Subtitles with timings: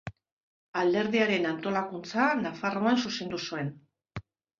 [0.83, 3.71] Alderdiaren antolakuntza Nafarroan zuzendu zuen.